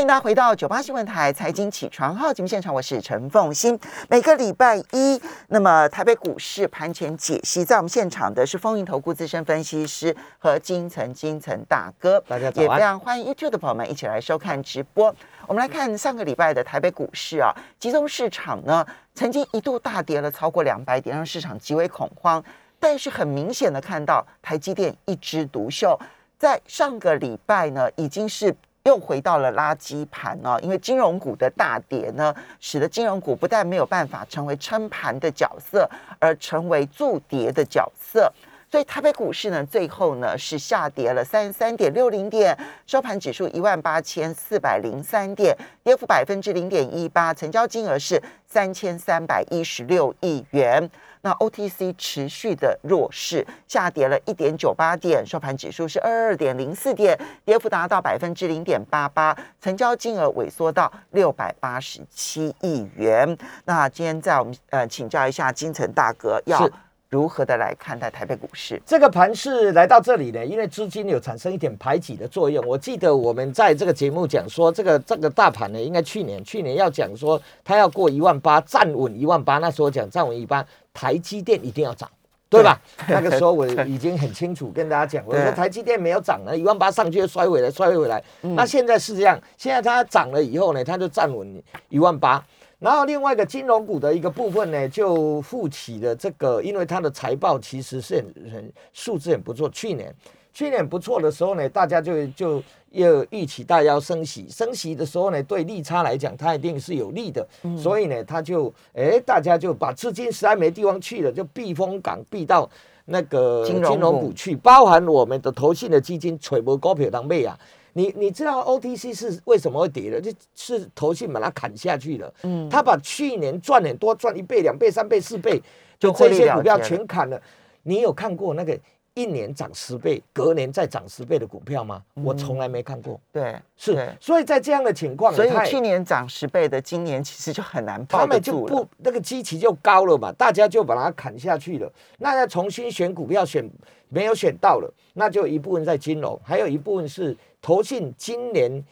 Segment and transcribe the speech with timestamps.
[0.00, 3.78] 欢迎大家回到九八新闻台财经起床号节目现场，我是陈凤欣。
[4.08, 15.14] 每个礼拜一，那么台北股市盘前解析，在我们现场的是风云投顾资深分析师和金城金城大哥，大家也非常欢迎 YouTube 的朋友们一起来收看直播。
[15.46, 18.82] 我们来看上个礼拜的台北股市啊，集中市场呢
[19.14, 22.42] 曾经一度大跌了超过两百点，让市场极为恐慌。
[22.78, 26.00] 但是很明显的看到台积电一枝独秀，
[26.38, 28.56] 在上个礼拜呢已经是。
[28.84, 35.88] 又回到了垃圾盘哦，因为金融股的大跌呢，使得金融股不但没有办法成为撑盘的角色，
[36.18, 38.32] 而成为助跌的角色。
[38.70, 50.88] 所以台北股市呢，最后呢是下跌了三十三点六零点，收盘指数一万八千四百零三点，跌幅百分之零点一八，成交金额是三千三百一十六亿元。
[51.22, 63.36] 那 OTC 持续的弱势，下跌了一点九八点，收盘指数是二二点零四点，跌幅达到百分之零点八八，成交金额萎缩到六百八十七亿元。
[63.64, 66.68] 那今天在我们呃请教一下金城大哥，要
[67.10, 68.80] 如何的来看待台北股市？
[68.86, 72.64] 这个盘是来到这里呢，因为资金有产生一点排挤的作用。
[72.64, 79.58] 我记得我们在这个节目讲说，这个这个大盘呢，应该去年去年要讲说它要过一万八，站稳一万八。
[79.58, 82.08] 那时候讲站稳一万，台积电一定要涨，
[82.48, 82.80] 对吧？
[83.08, 88.22] 那个时候我已经很清楚跟大家讲，我说台积电没有涨了，一万八上去就摔回来，摔回来。
[88.40, 92.40] 那现在是这样，现在它涨了以后呢，它就站稳一万八。
[92.80, 99.68] 然后另外一个金融股的一个部分呢，就负起了这个，因为它的财报其实是很很数字很不错。
[99.68, 100.12] 去年
[100.52, 107.46] 去年不错的时候呢，大家就就又预期大家要升息，升息的时候呢，对利差来讲，它一定是有利的。
[107.76, 112.68] 所以呢，它就哎，大家就把资金实在没地方去了，就避风港避到
[113.04, 117.58] 那个金融股股去，包含我们的投信的基金，垂波股票当妹啊。
[117.92, 120.20] 你你知道 OTC 是为什么会跌的？
[120.20, 122.32] 就是投信把它砍下去了。
[122.42, 125.60] 嗯，他把去年赚很多，赚一倍、两倍、三倍、四倍，
[125.98, 127.40] 就这些股票全砍了。
[127.82, 128.78] 你有看过那个
[129.14, 132.02] 一年涨十倍，隔年再涨十倍的股票吗？
[132.14, 133.20] 我从来没看过。
[133.32, 138.86] 对，是，所以在这样的情况，所以去年涨十倍的，今年其实就很难抱他们就不。
[138.98, 141.92] 那个基期就高了嘛，大家就把它砍下去了。
[142.18, 143.68] 那要重新选股票选
[144.08, 148.82] 没有选到了，那就一部分在金融，还有一部分是投信今年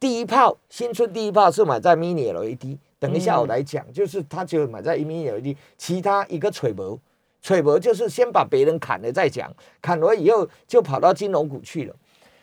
[0.00, 2.78] 第一炮新春第一炮是买在 mini LED。
[3.00, 6.98] 等一下我来讲，就是他就买在 mini LED，其他一个吹薄，
[7.40, 11.94] 吹博就是先把别人砍了再讲，砍了以后就跑到金融股去了。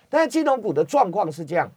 [0.09, 1.69] 但是金融股的状况是这样，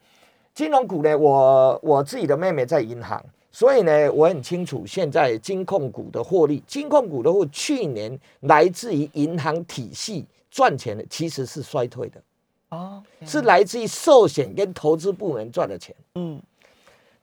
[0.55, 6.63] 金融股呢，我我自己的妹妹在银行，所以呢，我很清楚现在金控股的获利。
[6.67, 12.23] 金控股的获去年来自于银行体系赚钱的，其实是衰退的，
[12.69, 15.95] 哦，是来自于寿险跟投资部门赚的钱。
[16.15, 16.41] 嗯，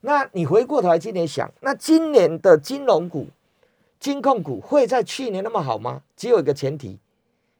[0.01, 3.28] 那你回过头来今年想，那今年的金融股、
[4.05, 5.99] 金控股会在去年那么好吗？
[6.16, 6.99] 只有一个前提，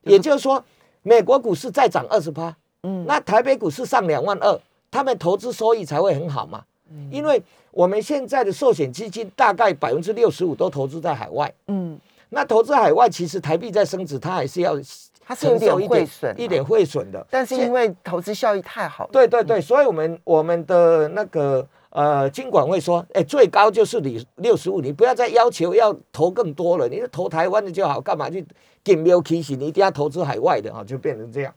[0.03, 0.63] 也就是说，
[1.01, 3.03] 美国股市再涨二十趴，嗯。
[3.07, 4.61] 那台北股市上两万二，
[4.91, 6.63] 他们投资收益才会很好嘛。
[6.91, 7.09] 嗯。
[7.11, 7.41] 因为
[7.72, 14.79] 我们现在的寿险基金大概百分之六十五都投资在海外，嗯，那投资海外其实台币在升值，它还是要
[15.19, 17.25] 它是有一点汇损啊，一点汇损的。
[17.31, 28.45] 但是因为投资效益太好了，对对对，所以我们我们的那个呃金管会说，哎，最高就是你六十五，你不要再要求要投更多了，你就投台湾的就好，干嘛去
[28.83, 29.57] 给没有提醒？
[29.57, 31.56] 你一定要投资海外的啊，就变成这样。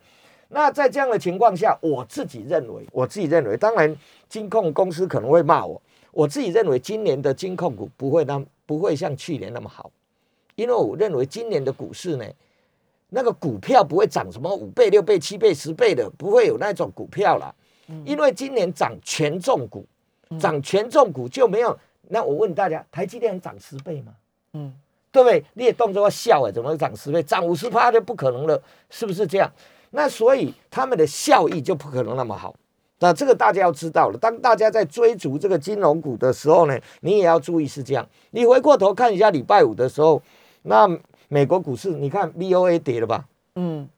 [0.51, 3.93] 那在这样的情况下，我自己认为，我自己认为，当然
[4.29, 5.83] 金控公司可能会骂我，
[6.13, 9.91] 我自己认为今年的金控股不会那不会像去年那么好，
[10.55, 12.25] 因为我认为今年的股市呢，
[13.09, 17.53] 那个股票不会涨什么五倍、六倍、七倍、十倍的，不会有那种股票啦。
[18.05, 19.85] 因为今年涨权重股，
[20.41, 21.79] 涨权重股就没有。
[22.09, 24.13] 那我问大家，台积电涨十倍吗？
[24.55, 24.73] 嗯，
[25.13, 25.45] 对不对？
[25.55, 27.23] 你也动作要笑哎，怎么会涨十倍？
[27.23, 29.53] 涨五十趴就不可能了，是不是这样？
[29.91, 32.55] 那所以他们的效益就不可能那么好。
[33.01, 34.19] 那这个大家要知道了。
[34.19, 38.09] 当大家在追逐这个金融股的时候呢，你也要注意是这样。
[38.31, 40.21] 你回过头看一下礼拜五的时候，
[40.63, 40.89] 那
[41.29, 43.27] 美国股市，你看 BOA 跌了吧？
[43.55, 43.89] 嗯，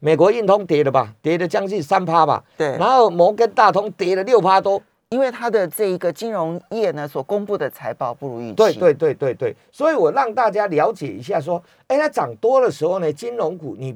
[0.00, 1.14] 美国运通跌了吧？
[1.20, 2.44] 跌了将近三趴吧。
[2.56, 4.80] 对然后摩根大通跌了六趴多。
[5.12, 13.94] 因为它的这一个金融业呢所公布的财报不如预期，对对对对对，所以我让大家了解一下，说，哎，它涨多的时候呢，金融股你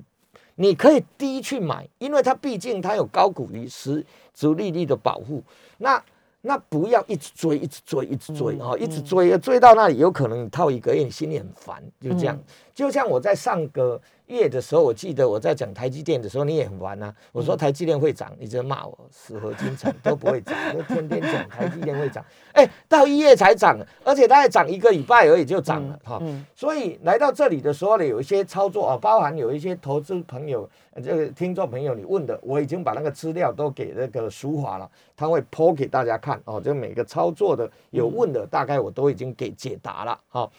[0.56, 4.04] 你可以低去买，因为它毕竟它有高股利、实
[4.34, 5.42] 值利率的保护。
[5.78, 6.02] 那
[6.42, 12.38] 那不要一直追，一直追，一直追啊、哦，一直追，追到那里有可能你套一个月，你心里很烦，就这样。
[12.74, 17.14] 就像我在上个月的时候，我记得我在讲台积电的时候，你也很玩啊。
[17.32, 22.25] 我说台积电会涨，你就骂我死合金厂都不会涨，就天天讲台积电会涨。
[22.52, 26.20] 哎，到一月才涨，而且它还涨一个礼拜而已就涨了哈。
[26.55, 30.69] 所以来到这里的时候呢，有一些操作啊，包含有一些投资朋友、
[31.05, 36.61] 这个听众朋友你问的，我已经把那个资料都给那个淑华了，他会剖给大家看哦。
[36.61, 40.50] 就每个操作的有问的，大概我都已经给解答了哈。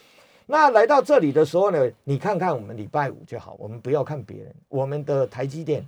[0.50, 5.86] 那来到这里的时候呢，你看看我们礼拜五就好，我们不要看别人，我们的台积电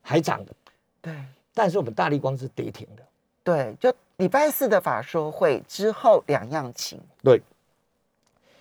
[0.00, 0.52] 还涨的，
[1.00, 1.12] 对，
[1.52, 3.02] 但是我们大力光是跌停的，
[3.42, 7.42] 对，就礼拜四的法说会之后两样情，对。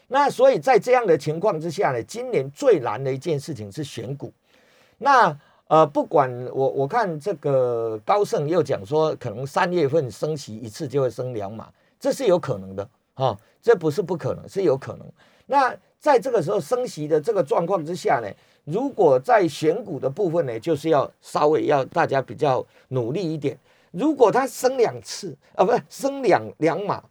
[0.08, 4.34] 那所以在这样的情况之下呢，今年最难的一件事情是选股。
[4.98, 5.38] 那
[5.68, 12.90] 呃，不管我我看这个高盛又讲说，可能三月份升息一次就会升两码，这是有可能的。
[13.16, 15.06] 哦，这不是不可能，是有可能。
[15.48, 18.28] 那在这个时候升息的这个状况之下呢，
[18.64, 23.58] 如果在选股的部分呢，就是要稍微要大家比较努力一点。
[23.92, 27.04] 如果它升两次啊，不是升两两码，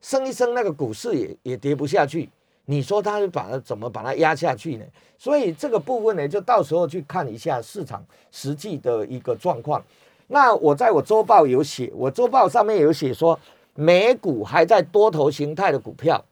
[0.00, 2.30] 升一升那个股市也也跌不下去。
[2.66, 4.84] 你说它把它怎么把它压下去呢？
[5.18, 9.84] 所以这个部分呢，就到时候去看一下市场实际的一个状况。
[10.28, 13.38] 那我在我周报有写，我周报上面有写说。
[13.80, 16.24] 美股还在多头形态的股票，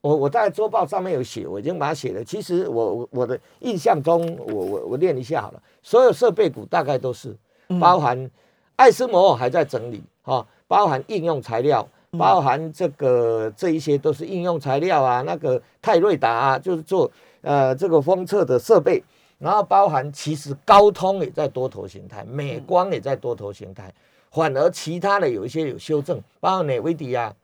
[0.00, 2.24] 我我在周报上面有写，我已经把它写了。
[2.24, 5.62] 其实我我我的印象中，我我我念一下好了。
[5.80, 7.36] 所有设备股大概都是，
[7.78, 8.28] 包含
[8.74, 11.86] 爱斯摩还在整理哈，包含应用材料，
[12.18, 15.22] 包含这个这一些都是应用材料啊。
[15.22, 17.08] 那个泰瑞达啊，就是做
[17.42, 19.00] 呃这个封测的设备，
[19.38, 23.94] 然后包含其实高通也在多头形态，美光也在多头形态。
[24.30, 27.34] 反而其他的有一些有修正，包括内维迪啊，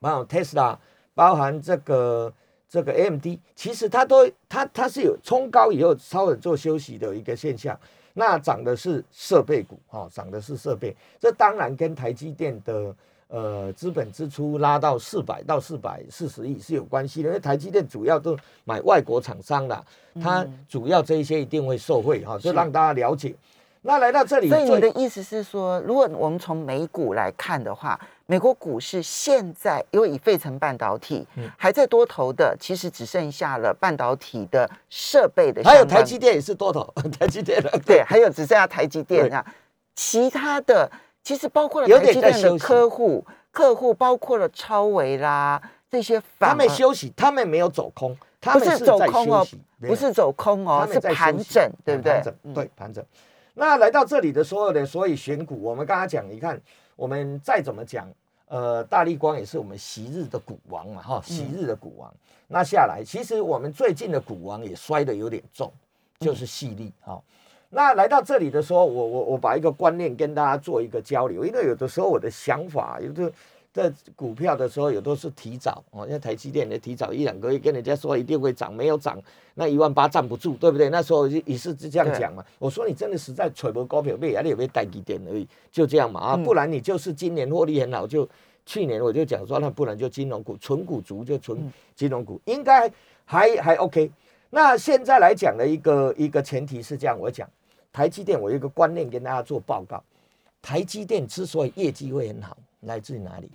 [0.00, 0.76] 包括 Tesla，
[1.14, 2.32] 包含这个
[2.68, 7.78] 这个 AMD，其实它都它它是有冲高以后稍微做休息的一个现象。
[8.12, 12.94] 那涨的是设备股哈，涨的是设备，这当然跟台积电的
[13.28, 19.84] 呃资本支出拉到四百到四百四十亿是有关系的，因为台积电主要都买外国厂商的，
[20.20, 23.32] 它主要这一些一定会受惠哈，就让大家了解。
[23.82, 39.44] 那来到这里，所以你的意思是说，如果我们从美股来看的话，美国股市现在因为以费城半导体还在多头的，其实只剩下了半导体的设备的，还有台积电也是多头， 台积电的对，还有只剩下台积电啊，
[39.94, 40.90] 其他的
[41.22, 45.60] 其实包括了台积电的客户，客户包括了超维啦
[45.90, 49.46] 这些，他们休息，他们没有走空，他们是走空哦，
[49.80, 52.22] 不是走空哦，是盘整，对不对？
[52.54, 53.02] 对，盘整。
[53.54, 56.60] 那来到这里的所有的，所以选股，我们刚刚讲，你看，
[56.96, 58.08] 我们再怎么讲，
[58.46, 62.12] 呃，大力光也是我们昔日的股王嘛，哈，昔日的股王。
[62.48, 65.72] 那下来，其实我们最近的股王也摔得有点重，
[66.20, 67.20] 就是细粒，哈。
[67.70, 73.32] 那来到这里的时候，我我我把一个观念跟大家做一个交流，因为有的时候我的想法有的。
[73.72, 79.20] 在股票的时候，有都是提早哦，像台积电的提早一两个月跟人家说一定会涨，没有涨，
[79.54, 80.90] 那一万八站不住，对不对？
[80.90, 82.44] 那时候也是这样讲嘛。
[82.58, 88.28] 我说你真的实在揣摩高票背，啊，你有没有带几点而已，就这样嘛啊，不然你就是今年获利很好，就
[88.66, 92.90] 去年我就讲说，那不然就金融股，纯股族就纯金融股，应该
[93.24, 94.10] 还还 OK。
[94.50, 97.48] 那现在来讲的一个一个前提是这样，我讲
[97.92, 100.02] 台积电，我有一个观念跟大家做报告，
[100.60, 103.48] 台积电之所以业绩会很好，来自于哪里？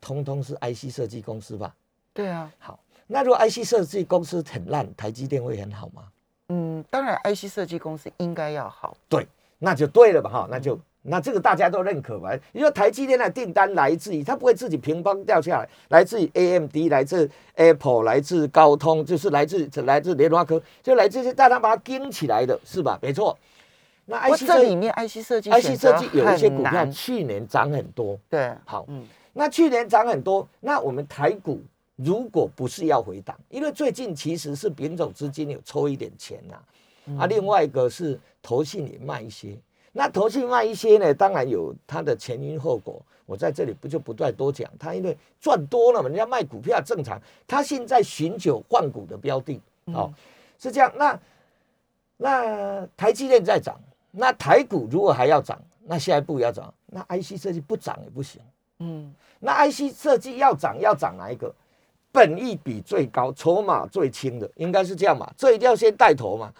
[0.00, 1.74] 通通是 IC 设计公司吧？
[2.12, 2.50] 对啊。
[2.58, 6.02] 好，那如果 IC 设计公司很烂，台积电会很好吗？
[6.48, 8.96] 嗯，当然 IC 设计公司应该要好。
[9.08, 9.26] 对，
[9.58, 10.30] 那就对了吧？
[10.30, 12.30] 哈，那就那这个大家都认可吧？
[12.52, 22.98] 因为台积电的订单来自于它不会自己平方掉下来，来自于 AMD，来自 Apple，来自高通，就是来自来自联发科，就来自于大家把它盯起来的，是吧？
[23.02, 23.36] 没错。
[24.06, 28.18] 那 IC 这里面 IC 设计，IC 设计有一些股票去年涨很多。
[28.30, 29.06] 对，好，嗯。
[29.32, 31.60] 那去年涨很多，那我们台股
[31.96, 39.56] 如果不是要回档，因为最近其实是品种资金有抽一点钱呐，啊，另外一个是投信也卖一些，
[39.92, 50.12] 那投信卖一些呢，当然有它的前因后果，我在这里不就不再多讲，他因为赚多了嘛，人家卖股票正常，他现在寻求换股的标的，哦，
[50.58, 51.20] 是这样，那
[52.16, 53.78] 那台积电在涨，
[54.10, 58.40] 那台股如果还要涨，那下一步要涨，那 IC 设计不涨也不行，
[58.78, 59.12] 嗯。
[59.40, 61.54] 那 IC 设计要涨要涨哪一个？
[62.10, 65.30] 本益比最高、筹码最轻的，应该是这样嘛？
[65.36, 66.52] 这一定要先带头嘛。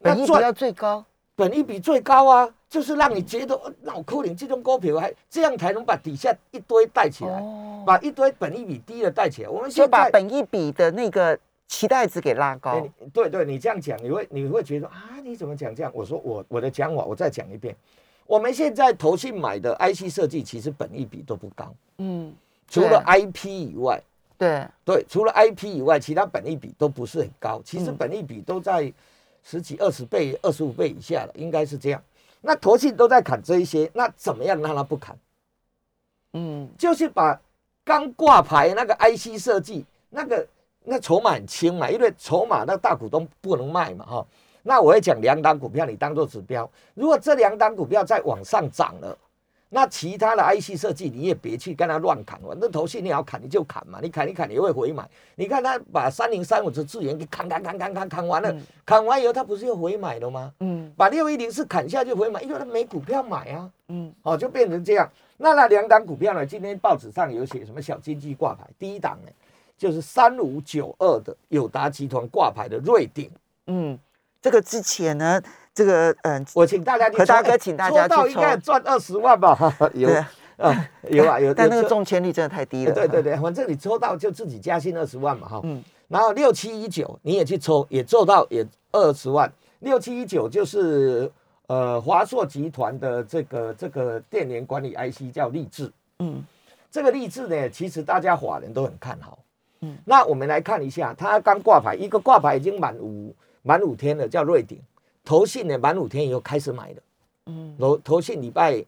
[0.00, 1.04] 本益比要最高，
[1.36, 7.40] 本益比最高啊，就是让你觉得脑壳里这种股票还这样才能把底下一堆带起来，
[7.86, 9.48] 把一堆本益比低的带起来。
[9.48, 12.80] 我们就把本益比的那个期待值给拉哎高。
[12.80, 15.92] 你对对，你这样讲，你会你会觉得啊，你怎么讲这样？
[15.94, 17.76] 我说我我的讲法，我再讲一遍。
[18.26, 22.32] 我们现在投信买的 IC 设计，其实本益比都不高，嗯，
[22.68, 24.02] 除了 IP 以外，
[24.38, 27.60] 对，对，除了 IP 以外，其他本益比都不是很高。
[27.64, 28.92] 其实嗯本益比都在
[29.44, 32.02] 十几、二十倍、二十五倍以下了，应该是这样。
[32.40, 35.16] 那投信都在砍这一些，那怎么样让它不砍？
[36.32, 37.38] 嗯就是把
[37.84, 40.46] 刚挂牌那个 IC 设计那个
[40.84, 44.26] 那筹码很轻嘛，因为筹码那大股东不能卖嘛哈。
[44.62, 46.68] 那我会讲两档股票，你当做指标。
[46.94, 49.16] 如果这两档股票再往上涨了，
[49.74, 55.08] 那其他的 IC 设计你也别去跟他乱砍，反正头信你要砍你就砍嘛，你砍一砍你会回买。
[55.34, 60.52] 你看他把三零三五的资源给砍砍砍砍砍砍完了，嗯砍完以后他不是又回买了吗？
[60.60, 63.70] 嗯把六一零四砍下去回买，因为他没股票买啊。
[63.88, 65.10] 嗯哦，就变成这样。
[65.38, 66.46] 那那两档股票呢？
[66.46, 69.32] 今天报纸上有写什么小经济挂牌，第一档呢
[69.76, 73.30] 就是三五九二的友达集团挂牌的瑞鼎。
[73.66, 73.98] 嗯，
[74.42, 75.40] 这个之前呢，
[75.72, 79.56] 这个嗯，我请大家去何大哥请大家抽到应该赚二十万吧？
[79.94, 80.10] 有
[80.58, 81.54] 啊，有啊 有。
[81.54, 82.92] 但那个中签率真的太低了。
[82.92, 85.60] 对对对，反正你抽到就自己加薪二十万嘛哈。
[85.62, 89.50] 嗯然后六七一九你也去抽，也做到也二十万。
[89.78, 91.30] 六七一九就是
[91.68, 95.90] 呃华硕集团的这个这个电源管理 IC 叫立志。
[96.18, 96.44] 嗯
[96.90, 99.38] 这个励志呢，其实大家法人都很看好。
[99.80, 104.78] 嗯嗯，那我们来看一下，它刚挂牌，一个挂牌已经满五满五天的，叫瑞鼎。
[105.24, 107.02] 投信呢满五天以后开始买的，
[107.46, 107.76] 嗯。
[107.78, 108.84] 投投信礼拜，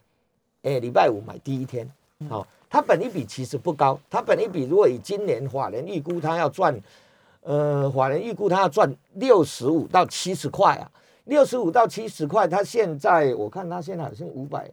[0.63, 1.89] 诶礼拜五买第一天，
[2.29, 6.77] 好、它本一比其实不高，它本一比如果以今年法人预估它要赚，
[7.41, 10.91] 呃法人预估它要赚六十五到七十块啊，
[11.23, 14.69] 六十五到七十块，它现在我看它现在好像五百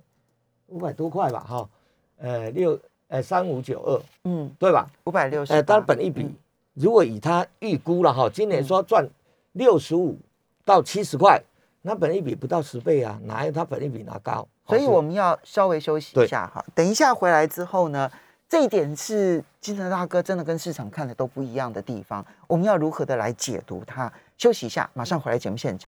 [0.66, 1.71] 五百多块吧，哈、
[2.18, 4.90] 呃六呃三五九二，嗯，对吧？
[5.04, 5.52] 五百六十。
[5.52, 6.26] 呃，当然本一比，
[6.75, 9.09] 如果以它预估了哈，今年说赚
[9.52, 10.18] 六十五
[10.64, 11.42] 到七十块，
[11.82, 14.47] 那本一比不到十倍啊，哪有它本一比拿高？
[14.64, 18.11] 哦所以我们要稍微休息一下哈，等一下回来之后呢，
[18.49, 24.11] 这一点是金城大哥真的跟市场看的都不一样的地方，我们要如何的来解读它？
[24.38, 25.87] 休息一下，马上回来节目现场。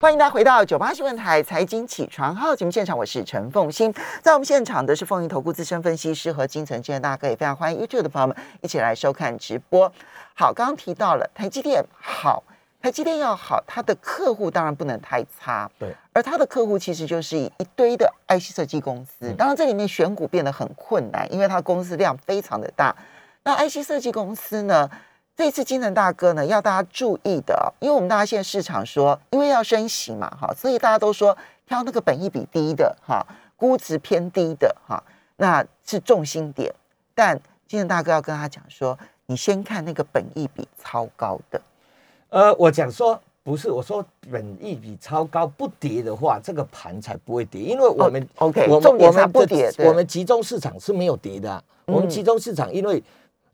[0.00, 9.90] 欢迎大家回到九八新闻台财经起床号节目现场，我是陈凤欣，在我们现场的是凤盈投顾资深分析师和金城金城大哥，也非常欢迎 YouTube 的朋友们一起来收看直播。
[10.34, 12.42] 好，刚刚提到了台积电好，
[12.84, 22.94] 台积电要好，它的客户当然不能太差，对，而它的客户其实就是一堆的 IC 设计公司，当然这里面选股变得很困难，因为它公司量非常的大。
[23.44, 24.90] 那 IC 设计公司呢，
[25.34, 31.34] 这次金城大哥呢要大家注意的哦，因为我们大家现在市场说，因为要升息嘛，哈，所以大家都说
[31.66, 33.26] 挑那个本益比低的哈，
[33.56, 35.02] 估值偏低的哈，
[35.36, 36.70] 那是重心点。
[37.14, 41.58] 但金城大哥要跟他讲说，你先看那个本益比超高的，
[42.34, 53.02] 呃，我讲说不是，我说本益比超高不跌的话，这个盘才不会跌，因为我们、哦，OK，我们重点上我们不跌对我们集中市场是没有跌的啊、我们嗯集中市场因为。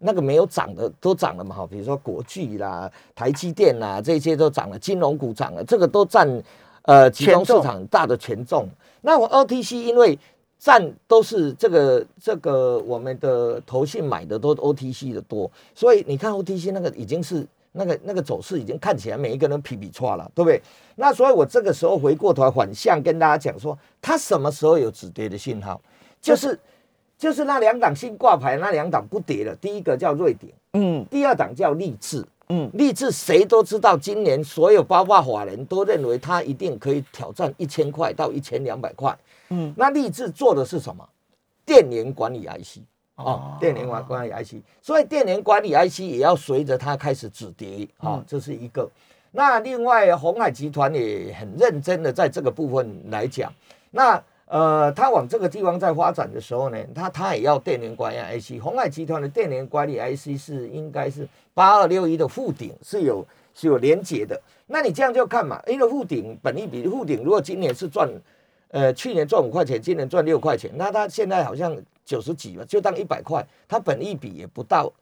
[0.03, 6.27] 那个没有涨的都涨了嘛，哈，比如说国巨啦、台积电啦，这些都涨了，金融股涨了，这个都占
[6.85, 8.67] 呃集中市场很大的权重。
[9.03, 10.19] 那我 OTC 因为
[10.59, 20.61] 占都是这个这个我们的投信买的都 OTC 的多，所以你看 OTC 那个已经是那个那个走势已经看起来每一个人皮皮错了，对不对？
[20.97, 25.81] 那所以我这个时候回过头来反向跟大家讲说，它什么时候有止跌的信号？
[26.21, 26.59] 就是
[27.17, 32.27] 就是那两档新挂牌那两档不跌了，第一个叫瑞典，嗯第二档叫励志。
[32.53, 39.17] 嗯励志谁都知道，今年所有包括法人都认为它一定可以挑战一千块到一千两百块。
[39.51, 41.09] 嗯，那励志做的是什么？
[41.65, 42.81] 电源管理 IC
[43.25, 48.89] 哦哦，电源管管理 IC，所以电源管理 IC 也要随着它开始止跌啊、嗯这是一个。
[49.33, 53.53] 那另外，红海集团也很认真的在这个部分来讲，
[53.93, 58.61] 那呃，它往这个地方在发展的时候呢，它它也要电源管理 IC。
[58.61, 63.25] 红海集团的电源管理 IC 是应该是八二六一的附顶是有
[63.55, 64.41] 是有连接的。
[64.67, 68.11] 那你这样就看嘛，因为附顶本一比附顶如果今年是赚，
[68.73, 71.77] 呃，去年赚五块钱，今年赚六块钱，那它现在好像
[72.11, 74.93] 九十几吧，就当一百块，它本益比也不到，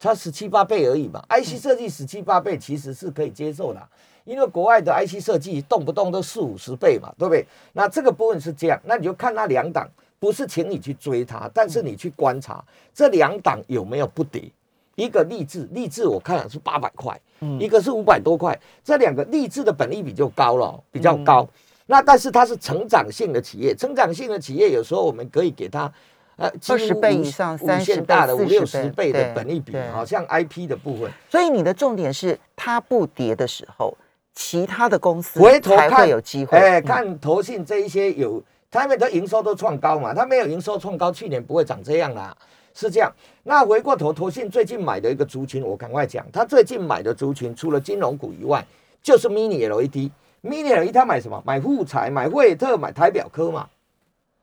[0.00, 1.24] 它十七八倍而已嘛。
[1.28, 3.80] IC 设计十七八倍其实是可以接受的，
[4.24, 7.46] 因为国外的 IC 设计动不动都四五十倍嘛，对不对？
[7.72, 9.88] 那这个部分是这样，那你就看那两档，
[10.18, 14.50] 不是请你去追它，但是你去观察这两档有没有不跌。
[14.96, 17.18] 一个励志，励志我看了是八百块，
[17.60, 21.48] 一个是五百多块，这两个励志的本益比就高了，比较高。
[21.86, 25.92] 那但是它是成长性的企业，成长性的企业有时候我们可以给它，
[26.40, 31.12] 呃，二十倍以上、三十倍、大的五六十十倍的本利比，好像 IP 的部分。
[31.28, 33.94] 所以你的重点是它不跌的时候，
[34.34, 36.56] 其他的公司回头才会有机会。
[36.56, 42.34] 哎，看投信这一些有，他们的营收都创高嘛，他没有营收创高，去年不会长这样啦，
[42.72, 43.12] 是这样。
[43.42, 48.64] 那回过头，投信最近买的一个族群，我赶快讲，他最近买的族群除了金融股以外，
[49.02, 50.10] 就是 Mini LED。
[50.42, 51.42] Mini LED 他买什么？
[51.44, 53.68] 买富彩、买惠特、买台表科嘛。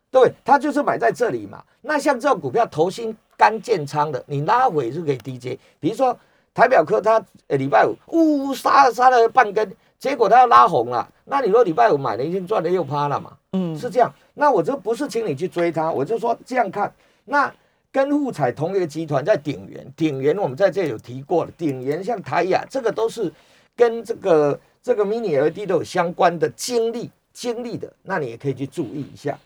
[0.09, 1.63] 对，他就是买在这里嘛。
[1.81, 5.57] 那像这种股票，投新刚建仓的，你拉回是可以低接。
[5.79, 6.17] 比如说
[6.53, 11.07] 台表科，它呃礼拜五呜杀杀了半根，结果它要拉红了。
[11.25, 13.37] 那你说礼拜五买了，已经赚了六趴了嘛？
[13.53, 14.13] 嗯，是这样。
[14.33, 16.91] 那我就不是请你去追它，我就说这样看。
[17.25, 17.53] 那
[17.91, 21.51] 跟沪彩同一个集团在鼎元，鼎元我们在这有提过了。
[21.57, 23.31] 鼎元像台雅，这个都是
[23.75, 29.37] 跟这个这个 mini LED 都有相关的经历经历的，那你也可以去注意一下。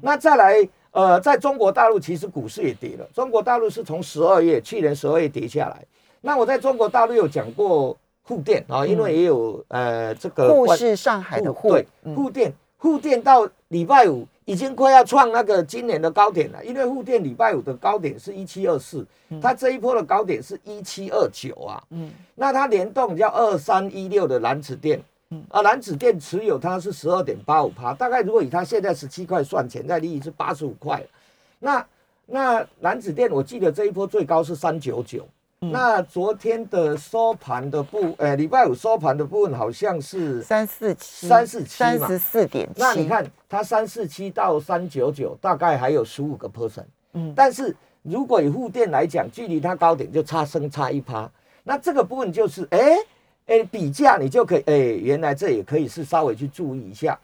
[0.00, 3.06] 那再来，呃，在中国大陆其实股市也跌了。
[3.12, 5.84] 中国大陆是从十二月去年十二月跌下来。
[6.20, 19.06] 那我在中国大陆有讲过沪电啊，因为也有呃这个沪是上海的沪，对，沪电，沪电到礼拜五已经快要创那个今年的高点了，因为沪电礼拜五的高点是一七二四，
[19.40, 25.00] 它这一波的高点是一七二九啊，嗯，那它联动叫二三一六的蓝子电。
[25.50, 31.04] 啊，蓝子电持有它是十二点八五趴，大概如果以它现在十七块算，潜在利益是八十五块。
[31.58, 31.84] 那
[32.26, 35.26] 那蓝子电，我记得这一波最高是三九九。
[35.58, 42.80] 那昨天的收盘的部，呃，礼拜五收盘的部分好像是三四七，三四七三十四点七。
[42.80, 46.84] 那你看它三四七到三九九，大概还有十五个 percent。
[47.14, 51.28] 嗯，但是如果以沪电来讲，距离它高点就差升差一趴。
[51.64, 52.96] 那这个部分就是，哎。
[53.46, 57.18] 哎，比价你就可以哎，原来这也可以是稍微去注意一下。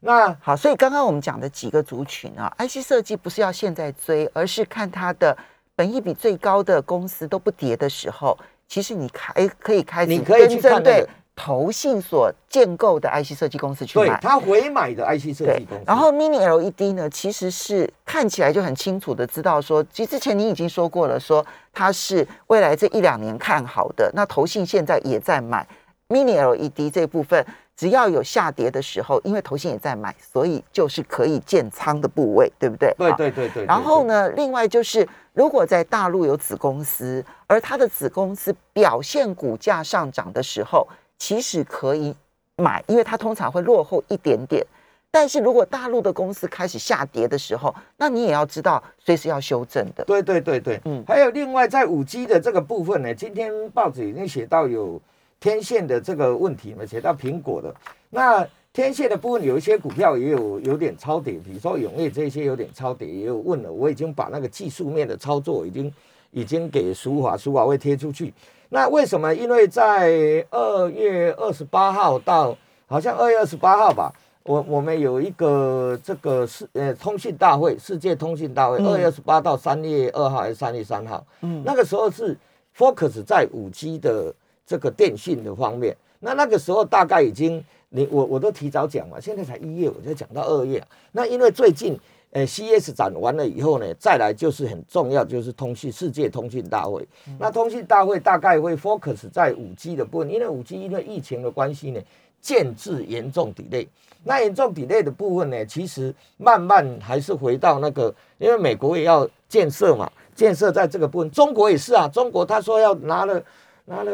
[0.00, 5.36] 那好，所以刚刚我们讲的几个族群啊，IC 设计不是要现在追，而是看它的
[5.74, 11.06] 本益比最高的公司都不跌的时候，其实你开可以开始，你可以去看对。
[11.38, 15.84] 投信所建构的 IC 设计公司去买，他回买的 IC 设计公司。
[15.86, 24.10] 然后 Mini LED 呢，其实是看起来就很清楚的知道说，其实之前你已经说过了，说它是未来这一两年看好的。
[24.14, 25.64] 那投信现在也在买
[26.08, 27.44] Mini LED 这部分，
[27.76, 32.94] 只要有下跌的时候，因为投信也在买，所以就是可以建仓的部位，对不对？
[32.96, 33.66] 对对对对。
[33.66, 40.88] 然后呢，另外就是如果在大陆有子公司，而它的子公司表现股价上涨的时候。
[41.18, 42.14] 其实可以
[42.56, 44.64] 买，因为它通常会落后一点点。
[45.10, 50.04] 但是如果大陆的公司开始下跌的时候，那你也要知道随时要修正的。
[50.04, 51.02] 对对对对，嗯。
[51.06, 55.00] 还有另外在五 G 的这个部分呢，今天报纸已经写到有
[55.40, 57.74] 天线的这个问题嘛，写到苹果的
[58.10, 65.90] 那天线的部分，有一些股票也有有点超跌，比如说永业这些有点超跌，也有问了，我已经把那个技术面的操作已经
[66.30, 68.34] 已经给苏华苏华会贴出去。
[68.68, 69.32] 那为什么？
[69.34, 81.24] 因为在二月二十八号到好像二月二十八号吧，我我们有一个这个世呃通信大会，世界通信大会，二月二十八到三月二号还是三月三号？
[81.42, 82.36] 嗯，那个时候是
[82.76, 84.34] focus 在五 G 的
[84.66, 85.96] 这个电信的方面。
[86.18, 90.82] 那那个时候大概已经你我我都提早讲嘛，现在才一月，我就讲到二月。
[91.12, 91.98] 那因为最近。
[92.36, 97.08] 呃，CES 展完了以后呢，再来就是很重要，就是通讯世界通讯大会。
[97.38, 102.00] 那通讯大会大概会 focus 在五 G 的部分，因为五 G 因为疫情的关系呢，
[102.38, 103.86] 建制严重 delay。
[104.22, 113.42] 那严重 delay 的部分呢，其实慢慢还是回到那个，因为美国也要建设嘛，建设在这个部分，中国也是啊，中国他说要拿了
[113.86, 114.12] 拿了。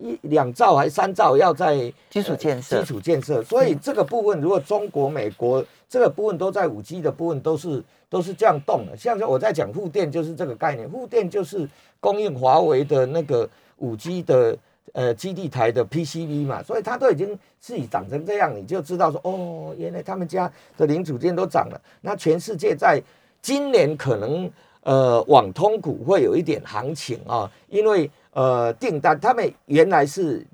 [0.00, 8.96] 一两兆还三兆要在基础建设，基础建设，所以这个部分如果中国、美国这个部分都在五 G 的部分都是都是这样动的。
[8.96, 11.68] 像我在讲护电就是这个概念，护电就是
[12.00, 14.56] 供应华为的那个五 G 的
[14.92, 21.80] 呃基地台的 PCB 嘛，所以它都已经自己长成这样，你就知道说哦，原来他们家的零组件都涨了。
[22.00, 23.02] 那全世界在
[23.42, 24.50] 今年可能
[24.82, 28.10] 呃网通股会有一点行情啊，因为。
[28.32, 30.46] 呃，订单他们原来是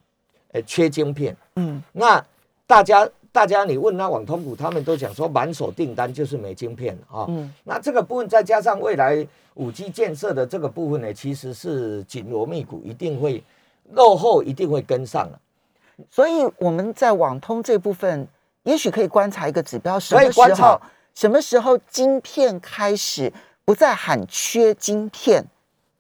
[0.53, 2.25] 呃缺晶片，嗯，那
[2.67, 9.25] 大家大家你问那网通股，他们都讲说满手订单就是没晶片啊，嗯，那这个部分再加上未来
[9.57, 13.45] 五 G 建设的这个部分呢，其实是紧锣密鼓，一定会
[13.93, 15.39] 落后，一定会跟上了。
[16.11, 18.27] 所以我们在网通这部分，
[18.63, 20.81] 也许可以观察一个指标，什么时候
[21.15, 23.31] 什么时候晶片开始
[23.67, 25.45] 不再喊缺晶片，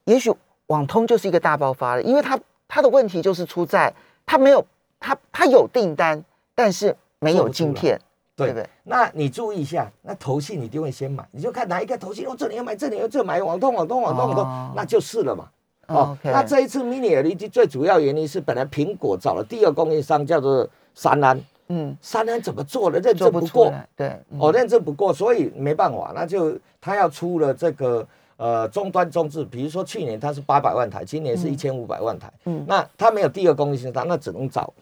[0.06, 0.32] 也许。
[0.68, 3.94] 网通就是一个大爆发了，因为它它的问题就是出在
[4.26, 4.66] 它没有
[4.98, 6.20] 它它有订单，
[6.56, 7.96] 但是没有晶片，
[8.34, 8.68] 对对不对？
[8.82, 15.48] 那你注意一下，那投信你一定会先买，你就看哪一个投信，哦，这里要买，这里要这买，网通网通网通网哦通，那就是了嘛。
[15.86, 24.38] 哦那这一次 Mini LED 最主要原因是本来苹果找了第二供应商叫做三安，嗯，三安怎么做了认做证不过，不，对，嗯。
[24.40, 32.64] 哦，认证不过，所以没办法，那就他要出了这个呃终端中置，比如说去年它是八百万台，今年是一千五百万台，嗯。
[32.68, 34.72] 那他没有第二供应商，那只能找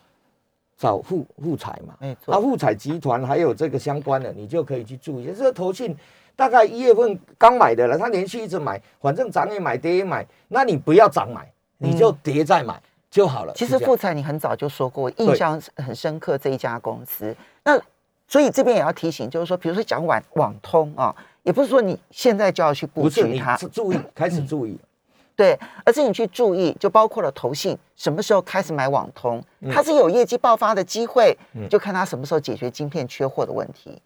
[0.77, 2.35] 找富富彩嘛，没错。
[2.35, 5.27] 那富彩集团还有这个相关的，你就可以去注意。
[5.27, 5.97] 这个投信
[6.37, 12.83] 大概一月份刚买的了，他连续一直买，反正涨也买，跌也买，那你不要涨买，你就跌再买
[13.15, 13.53] 就好了。
[13.55, 17.33] 其实富彩你很早就说过，印象很深刻这一家公司。
[17.63, 17.81] 那
[18.27, 24.77] 所以这边也要提醒，就是说，比如说讲网网通啊，也不是说你现在就要去布局它，注意，开始注意。
[25.37, 31.39] 对，而是你去注意，就包括了投信什么时候开始买网通，嗯它是有业绩爆发的机会，
[31.71, 34.03] 就看它什么时候解决晶片缺货的问题。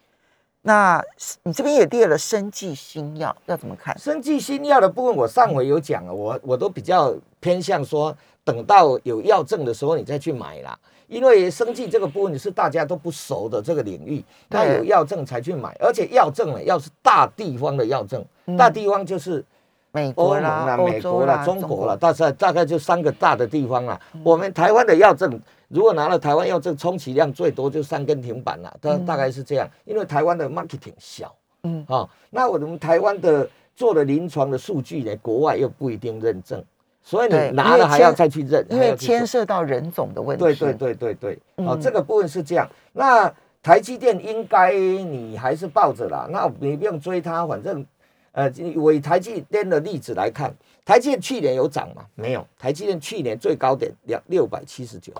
[0.62, 1.02] 那
[1.44, 3.96] 你这边也列了生技新药，要怎么看？
[3.98, 10.78] 生技新药的部分，我上回有讲了，我我都比较偏向说，等到有药证的时候你再去买啦。
[11.06, 18.22] 因为生技这个部分是大家都不熟的这个领域，它有药证才去买，而且药证呢要是大地方的药证，
[18.58, 19.42] 大地方就是
[19.92, 23.98] 美欧啦、啦、美国啦、中国啦，大概大概就三个大的地方啦。
[24.22, 29.68] 我们台湾的药证，如果拿了台湾药证，充其量最多就三根停板啦，大大概是这样。
[29.84, 36.62] 因为台湾的 marketing 小，嗯嗯，啊，那我们台湾的做的临床的数据呢，国外又不一定认证，
[37.02, 40.44] 所以你拿了还要再去认，因为牵涉到人种的问题。
[40.44, 42.68] 对对对对对，哦嗯，这个部分是这样。
[42.92, 47.84] 那台积电应该你还是抱着啦，那你不用追它，反正
[48.38, 52.06] 呃，我以台积电的例子来看，台积电去年有涨吗？
[52.14, 55.12] 没有，台积电去年最高点两六百七十九，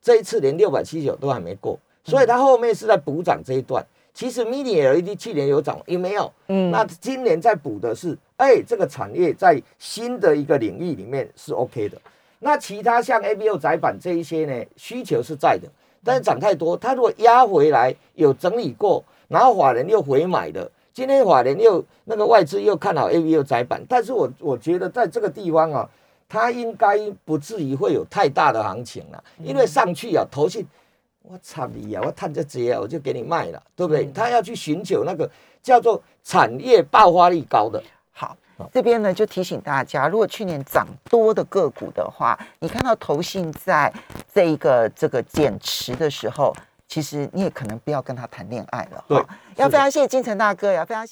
[0.00, 3.84] 这一次连六百七十九都还没过，所以它后面是在补涨这一段。
[4.14, 6.32] 其实 Mini LED 去年有涨，有没有？
[6.46, 12.00] 嗯那今年在补的是，哎，这个产业在新的一个领域里面是 OK 的。
[12.38, 15.66] 那其他像 A B O 窄板这一些呢，需求是在的，
[16.04, 25.88] 但是涨太多，它如果压回来有整理过，然后法人又回买的，今天法人又那个外资又看好 A B O 窄板，但是我我觉得在这个地方啊，
[26.28, 30.66] 它应该不至于会有太大的行情了，因为上去啊，投信。
[31.24, 32.02] 我操你啊！
[32.04, 34.04] 我探这节啊，我就给你卖了，对不对？
[34.06, 35.30] 他要去寻求那个
[35.62, 38.36] 叫做产业爆发力高的，好，
[38.74, 43.90] 这边呢就提醒大家，如果去年涨多的个股的话，你看到投信在
[44.34, 46.52] 这一个这个减持的时候，
[46.92, 49.02] 其实你也可能不要跟他谈恋爱了。
[49.08, 49.26] 对哈
[49.56, 51.10] 要非常谢谢金城大哥，也要非常谢。